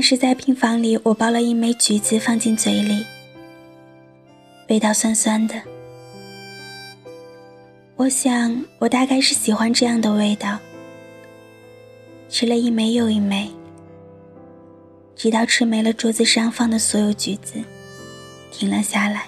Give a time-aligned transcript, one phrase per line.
[0.00, 3.04] 是在病房里，我剥了一枚橘子放进嘴里，
[4.68, 5.54] 味道酸酸的。
[7.96, 10.58] 我想，我大概是喜欢这样的味道。
[12.28, 13.50] 吃了一枚又一枚，
[15.16, 17.62] 直到吃没了桌子上放的所有橘子，
[18.52, 19.24] 停了下来。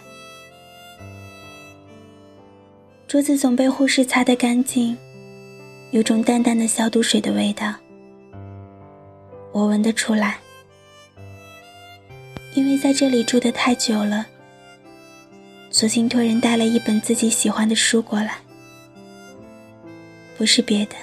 [3.09, 4.97] 桌子总被护士擦得干净，
[5.91, 7.75] 有种淡淡的消毒水的味道，
[9.53, 10.39] 我闻得出来。
[12.55, 14.27] 因为在这里住得太久了，
[15.71, 18.39] 索性托人带了一本自己喜欢的书过来。
[20.37, 20.97] 不是别的，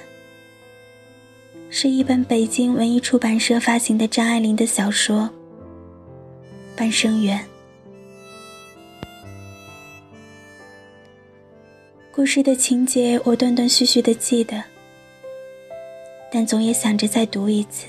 [1.69, 5.21] 是一本北京文艺出版社发行的张爱玲的小说
[6.77, 7.39] 《半生缘》。
[12.11, 14.61] 故事的情节我断断续续的记得，
[16.31, 17.87] 但总也想着再读一次。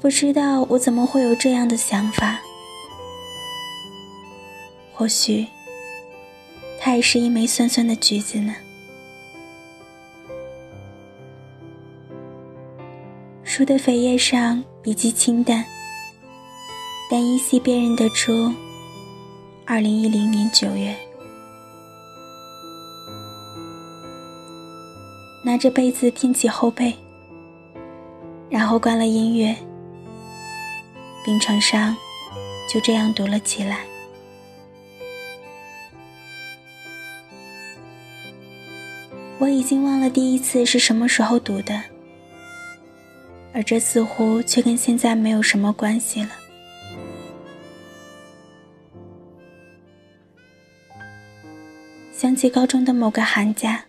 [0.00, 2.40] 不知道我怎么会有这样的想法，
[4.92, 5.46] 或许。
[6.80, 8.54] 它也是一枚酸酸的橘子呢。
[13.42, 15.64] 书的扉页上笔迹清淡，
[17.10, 18.52] 但依稀辨认得出，
[19.66, 20.94] 二零一零年九月。
[25.44, 26.94] 拿着被子挺起后背，
[28.48, 29.54] 然后关了音乐，
[31.28, 31.94] 病床上
[32.66, 33.84] 就这样读了起来。
[39.38, 41.82] 我已经忘了第一次是什么时候读的，
[43.52, 46.30] 而这似乎却跟现在没有什么关系了。
[52.10, 53.84] 想起高中的某个寒假，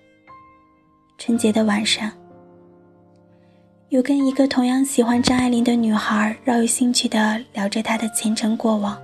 [1.18, 2.12] 春节的晚上，
[3.90, 8.96] 有跟一个同样喜欢张爱玲的女孩饶有兴趣的聊着她的前程过往，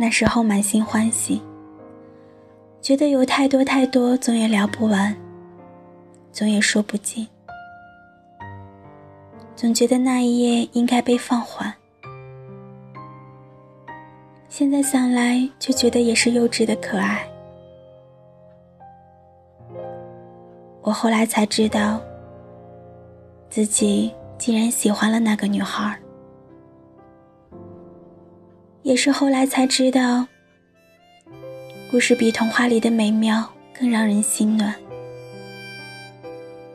[0.00, 1.42] 那时候满心欢喜。
[2.80, 5.14] 觉得有太多太多，总也聊不完，
[6.32, 7.28] 总也说不尽，
[9.54, 11.74] 总觉得那一页应该被放缓。
[14.48, 17.28] 现在想来，就觉得也是幼稚的可爱。
[20.88, 22.00] 我后来才知道，
[23.50, 26.00] 自己竟然喜欢了那个女孩，
[28.80, 30.26] 也是后来才知道。
[31.90, 33.46] 故事比童话里的美妙
[33.78, 34.74] 更让人心暖，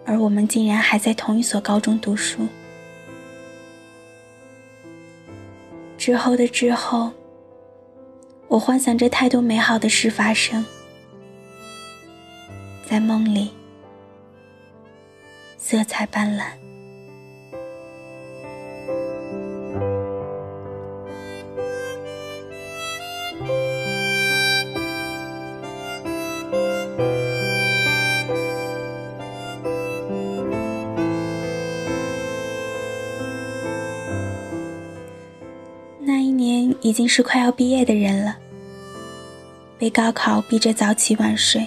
[0.05, 2.47] 而我们竟然还在同一所高中读书。
[5.97, 7.11] 之后的之后，
[8.47, 10.63] 我幻想着太多美好的事发生，
[12.85, 13.51] 在梦里，
[15.65, 16.43] 色彩斑斓。
[36.01, 38.37] 那一年已经是快要毕业的人了，
[39.79, 41.65] 被高考逼着早起晚睡，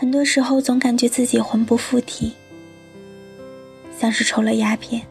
[0.00, 2.32] 很多时候总感觉自己魂不附体，
[3.94, 5.02] 像是抽了鸦片，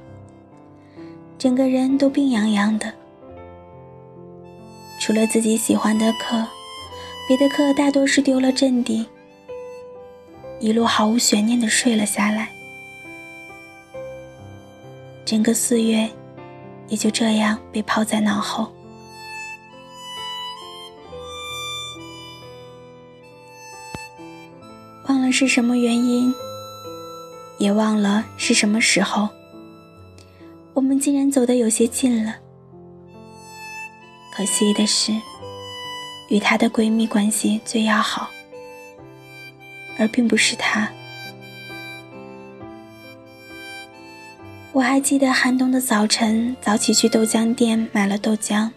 [1.37, 2.91] 整个人都病怏怏的。
[4.99, 6.43] 除了自己喜欢的课，
[7.27, 9.05] 别的课大多是丢了阵地，
[10.59, 12.49] 一路毫无悬念的睡了下来，
[15.23, 16.09] 整个四月。
[16.87, 18.73] 也就这样被抛在脑后，
[25.31, 26.33] 是什么原因，
[27.57, 29.29] 也忘了是什么时候，
[30.73, 32.35] 我们竟然走得有些近了。
[34.33, 35.13] 可惜的是，
[36.29, 38.29] 与她的闺蜜关系最要好，
[39.97, 40.89] 而并不是她。
[44.71, 48.69] 我还记得寒冬的早晨，早起去豆浆店买了豆浆，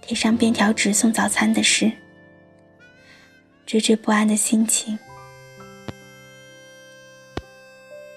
[0.00, 1.90] 贴上便条纸送早餐的事，
[3.66, 4.96] 惴惴不安的心情。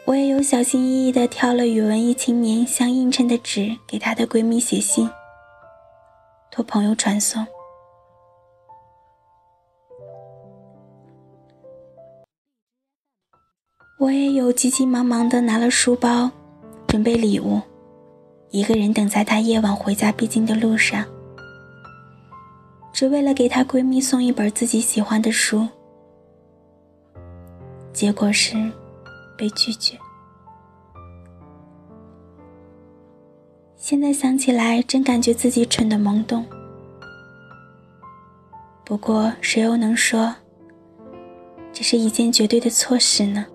[0.05, 5.09] 我也有小心翼翼地挑了与文艺青年相映衬的纸，给她的闺蜜写信，
[6.51, 7.45] 托朋友传送。
[13.97, 16.29] 我也有急急忙忙地拿了书包。
[16.87, 17.59] 准备礼物，
[18.51, 21.03] 一个人等在她夜晚回家必经的路上，
[22.93, 25.67] 只为了给她闺蜜送一本自己喜欢的书。
[27.91, 28.55] 结果是，
[29.37, 29.97] 被拒绝。
[33.75, 36.45] 现在想起来，真感觉自己蠢的懵懂。
[38.83, 40.35] 不过，谁又能说
[41.71, 43.45] 这是一件绝对的错事呢？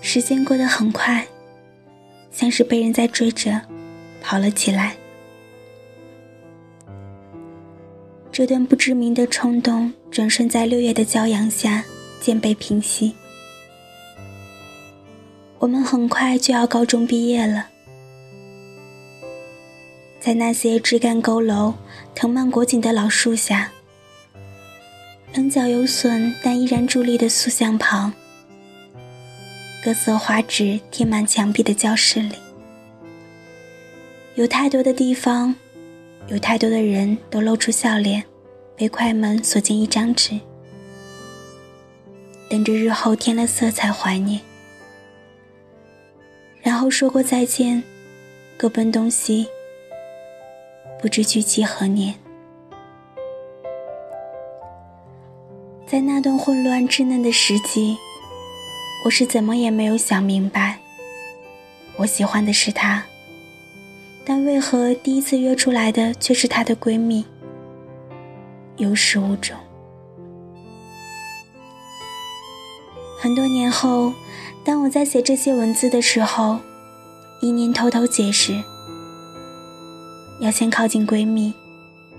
[0.00, 1.26] 时间过得很快，
[2.30, 3.62] 像是被人在追着
[4.20, 4.94] 跑了起来。
[8.42, 11.84] 这段不知名的冲动，转瞬在六月的骄阳下
[12.20, 13.14] 渐被平息。
[15.60, 17.68] 我们很快就要高中毕业了，
[20.18, 21.72] 在那些枝干佝偻、
[22.16, 23.70] 藤蔓裹紧的老树下，
[25.34, 28.12] 棱角有损但依然伫立的塑像旁，
[29.84, 32.34] 各色花纸贴满墙壁的教室里，
[34.34, 35.54] 有太多的地方，
[36.26, 38.24] 有太多的人都露出笑脸，
[38.82, 40.40] 被快门锁进一张纸，
[42.50, 44.40] 等着日后添了色彩怀念。
[46.60, 47.80] 然后说过再见，
[48.56, 49.46] 各奔东西，
[51.00, 52.12] 不知聚期何年。
[55.86, 57.96] 在那段混乱稚嫩的时机，
[59.04, 60.80] 我是怎么也没有想明白，
[61.98, 63.04] 我喜欢的是他，
[64.24, 67.24] 但为何第一次约出来的却是她的闺蜜？
[68.76, 69.56] 有始无终。
[73.20, 74.12] 很多年后。
[74.64, 76.56] 当我在写这些文字的时候，
[77.40, 78.62] 一念偷偷解释：
[80.38, 81.52] 要先靠近闺蜜，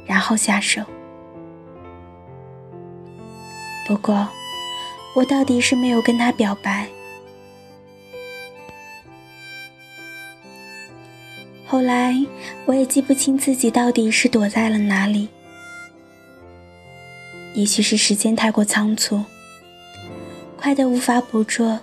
[0.06, 0.82] 然后下手。
[3.88, 4.28] 不过，
[5.16, 6.86] 我到底是没有跟她表白。
[11.66, 12.14] 后来，
[12.66, 15.30] 我也记不清自己到底是躲在了哪里。
[17.54, 19.24] 也许是时间太过仓促，
[20.58, 21.80] 快得无法捕捉。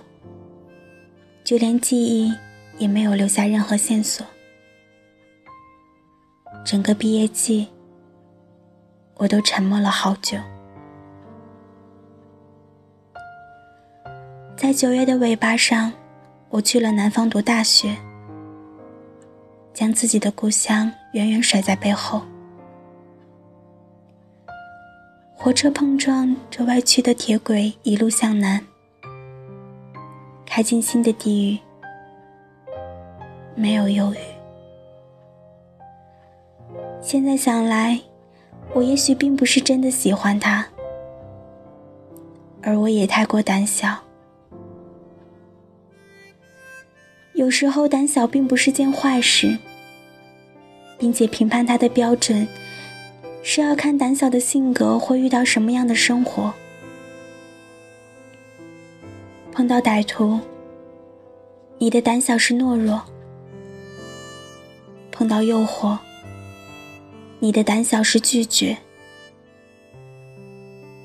[1.45, 2.33] 就连记忆
[2.79, 4.27] 也没有留下任何线索。
[6.65, 7.67] 整个毕业季，
[9.15, 10.39] 我都沉默了好久。
[14.57, 15.93] 在九月的尾巴上，
[16.51, 17.97] 我去了南方读大学，
[19.73, 22.23] 将自己的故乡远远甩在背后。
[25.43, 28.63] 火车碰撞着歪曲的铁轨，一路向南。
[30.45, 31.59] 开进新的地狱，
[33.55, 34.19] 没有犹豫。
[37.01, 37.99] 现在想来，
[38.75, 40.67] 我也许并不是真的喜欢他，
[42.61, 43.99] 而我也太过胆小。
[47.33, 49.57] 有时候胆小并不是件坏事，
[50.99, 52.47] 并且评判他的标准，
[53.43, 56.53] 是要看胆小的性格会遇到什么样的生活。
[59.53, 60.39] 碰到歹徒，
[61.79, 63.01] 你的胆小是懦弱；
[65.11, 65.99] 碰到诱惑，
[67.41, 68.77] 你的胆小是拒绝；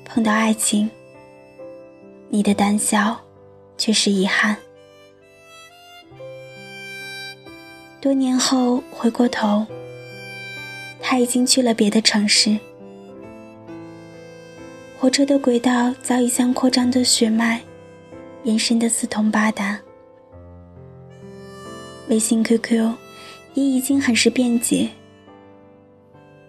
[0.04, 0.88] 碰到爱情，
[2.28, 3.18] 你的胆小
[3.76, 4.56] 却是遗憾。
[8.00, 9.66] 多年后回过头，
[11.08, 12.58] 他已经去了别的城市，
[14.98, 17.62] 火车的轨道早已像扩张的血脉。
[18.42, 19.78] 延伸的四通八达，
[22.08, 22.92] 微信、QQ
[23.54, 24.88] 也已经很是便捷，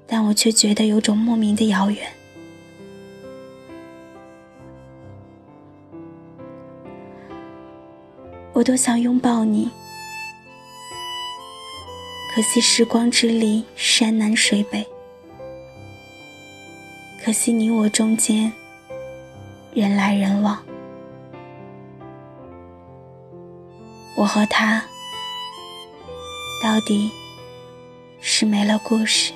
[0.07, 2.07] 但我却觉得有种莫名的遥远。
[8.53, 9.69] 我多想拥抱你，
[12.37, 14.85] 可惜时光之里山南水北，
[17.25, 18.53] 可惜你我中间
[19.73, 20.63] 人来人往。
[24.15, 24.85] 我和他，
[26.61, 27.09] 到底
[28.21, 29.33] 是没了故事。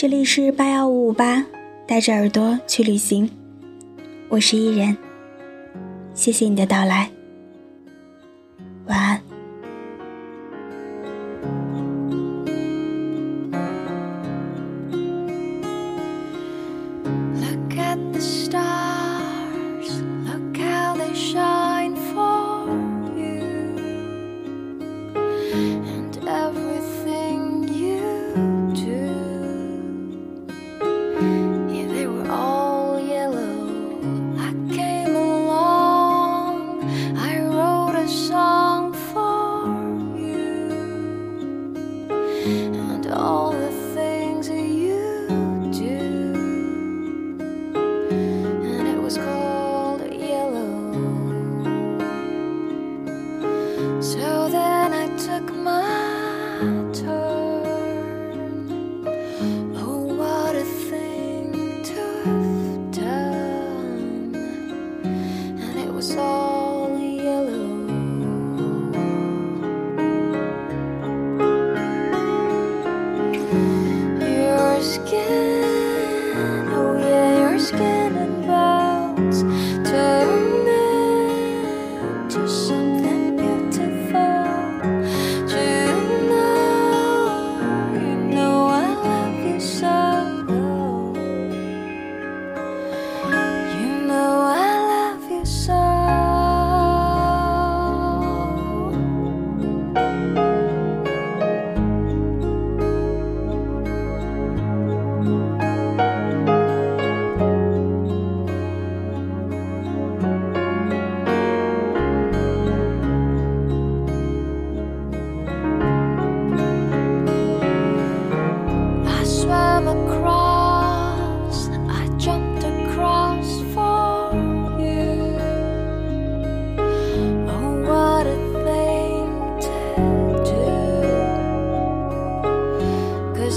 [0.00, 1.44] 这里是八幺五五八，
[1.86, 3.30] 带着耳朵去旅行，
[4.30, 4.96] 我是伊人，
[6.14, 7.10] 谢谢你的到来，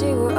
[0.04, 0.33] she would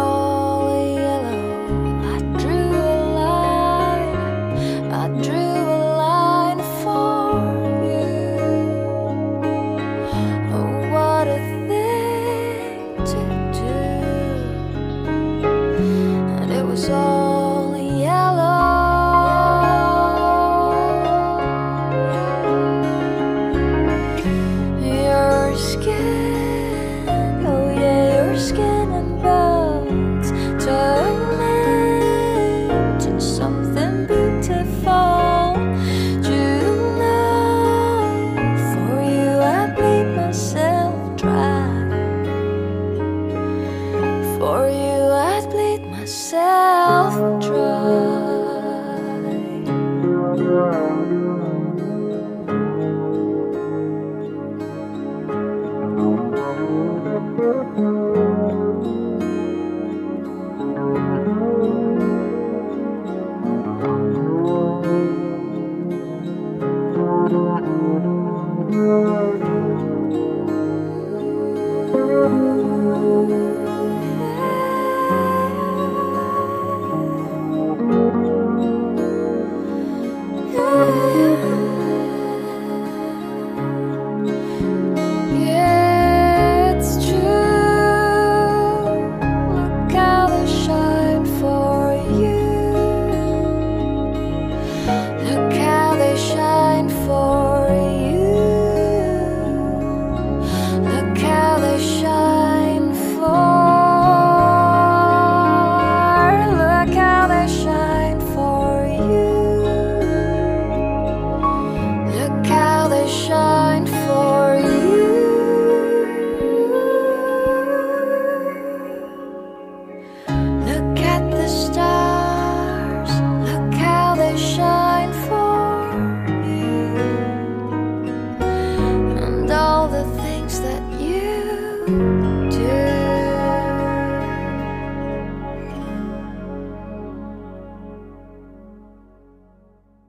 [113.05, 113.54] 一生